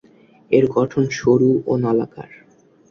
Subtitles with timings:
[0.51, 2.29] এর গঠন সরু ও নলাকার।